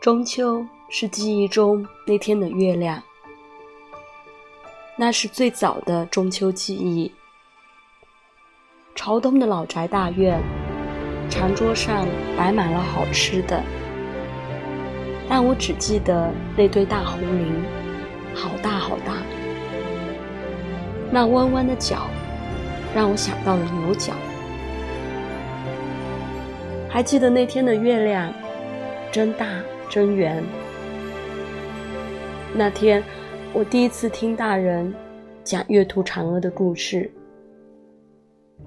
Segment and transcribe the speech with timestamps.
[0.00, 3.02] 中秋是记忆中那天的月亮，
[4.96, 7.12] 那是最早的中秋记忆。
[8.94, 10.40] 朝东的老宅大院，
[11.28, 13.62] 长桌上摆满了好吃的，
[15.28, 17.62] 但我只记得那堆大红菱，
[18.34, 19.18] 好大好大。
[21.10, 22.06] 那弯弯的角，
[22.94, 24.14] 让我想到了牛角。
[26.88, 28.32] 还记得那天的月亮，
[29.12, 29.46] 真大。
[29.90, 30.40] 真圆。
[32.54, 33.02] 那天，
[33.52, 34.94] 我第一次听大人
[35.42, 37.10] 讲月兔嫦娥的故事。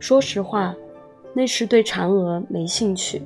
[0.00, 0.74] 说实话，
[1.32, 3.22] 那时对嫦娥没兴趣，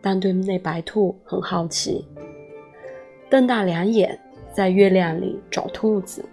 [0.00, 2.08] 但对那白兔很好奇，
[3.28, 4.18] 瞪大两眼
[4.50, 6.24] 在月亮里找兔子。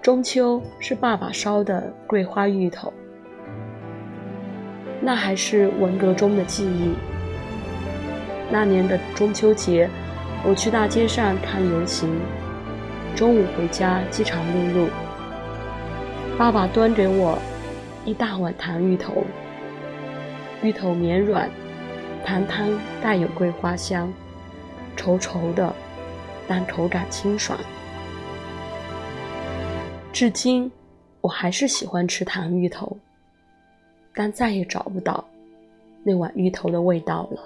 [0.00, 2.90] 中秋是爸爸烧的桂花芋头，
[5.02, 6.94] 那还是文革中的记忆。
[8.50, 9.88] 那年的中秋节，
[10.44, 12.10] 我去大街上看游行，
[13.14, 14.88] 中午回家饥肠辘辘。
[16.36, 17.38] 爸爸端给我
[18.04, 19.24] 一大碗糖芋头，
[20.62, 21.48] 芋头绵软，
[22.24, 22.68] 糖汤
[23.00, 24.12] 带有桂花香，
[24.96, 25.72] 稠稠的，
[26.48, 27.56] 但口感清爽。
[30.12, 30.70] 至今，
[31.20, 32.96] 我还是喜欢吃糖芋头，
[34.12, 35.24] 但再也找不到
[36.02, 37.40] 那碗芋头的味道了。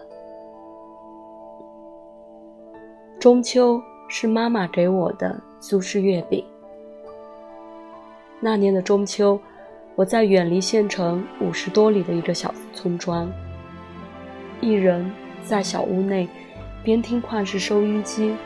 [3.24, 6.44] 中秋是妈妈给我的苏式月饼。
[8.38, 9.40] 那年的中秋，
[9.94, 13.32] 我在远离县城五十多里的一个小村庄，
[14.60, 15.10] 一人
[15.42, 16.28] 在小屋内，
[16.82, 18.36] 边听矿石收音机，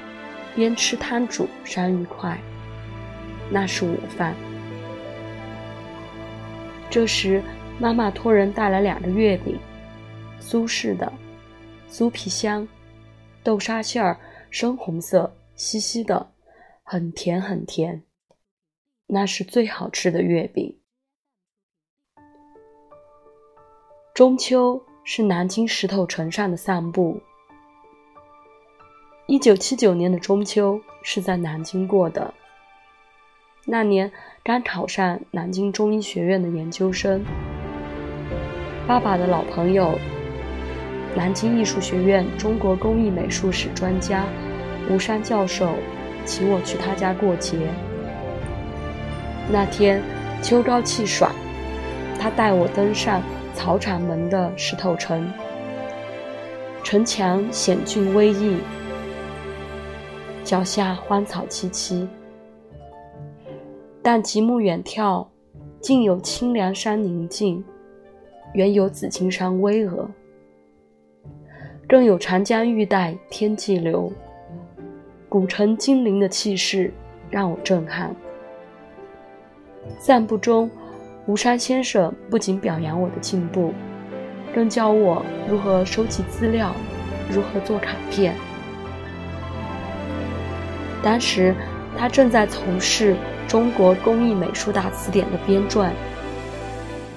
[0.54, 2.38] 边吃摊煮山芋块，
[3.50, 4.32] 那是午饭。
[6.88, 7.42] 这时，
[7.80, 9.58] 妈妈托人带来两个月饼，
[10.38, 11.12] 苏式的，
[11.90, 12.68] 酥皮香，
[13.42, 14.16] 豆沙馅儿。
[14.60, 16.32] 深红色，稀稀的，
[16.82, 18.02] 很甜很甜，
[19.06, 20.80] 那是最好吃的月饼。
[24.12, 27.20] 中秋是南京石头城上的散步。
[29.28, 32.34] 一九七九年的中秋是在南京过的，
[33.64, 34.10] 那年
[34.42, 37.24] 刚考上南京中医学院的研究生，
[38.88, 39.96] 爸爸的老朋友。
[41.16, 44.24] 南京艺术学院中国工艺美术史专家
[44.90, 45.74] 吴山教授
[46.24, 47.56] 请我去他家过节。
[49.50, 50.00] 那天
[50.42, 51.32] 秋高气爽，
[52.20, 53.22] 他带我登上
[53.54, 55.26] 草场门的石头城，
[56.84, 58.58] 城墙险峻威毅，
[60.44, 62.06] 脚下荒草萋萋，
[64.02, 65.26] 但极目远眺，
[65.80, 67.64] 竟有清凉山宁静，
[68.52, 70.06] 远有紫金山巍峨。
[71.88, 74.12] 更有长江欲带天际流，
[75.26, 76.92] 古城精灵的气势
[77.30, 78.14] 让我震撼。
[79.98, 80.70] 散步中，
[81.24, 83.72] 吴山先生不仅表扬我的进步，
[84.54, 86.74] 更教我如何收集资料，
[87.30, 88.34] 如何做卡片。
[91.02, 91.54] 当时
[91.96, 93.14] 他正在从事
[93.48, 95.88] 《中国工艺美术大词典》的编撰，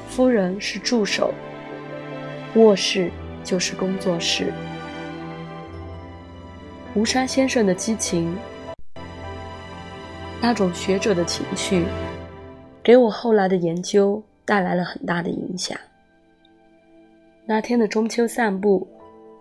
[0.08, 1.34] 夫人是助手，
[2.56, 3.12] 卧室。
[3.44, 4.52] 就是工作室。
[6.94, 8.35] 吴山先生的激情，
[10.41, 11.85] 那种学者的情绪，
[12.84, 15.78] 给我后来的研究带来了很大的影响。
[17.46, 18.88] 那天的中秋散步，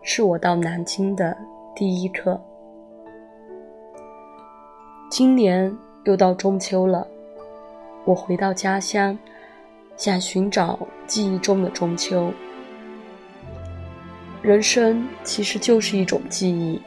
[0.03, 1.37] 是我到南京的
[1.75, 2.41] 第一课。
[5.11, 7.07] 今年又到中秋了，
[8.05, 9.19] 我回到家乡，
[9.97, 12.33] 想寻找记忆中的中秋。
[14.43, 16.81] 人生其实就是一种记忆，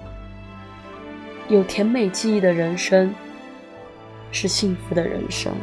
[1.48, 3.14] 有甜美记忆的人生
[4.32, 5.54] 是幸福的人生。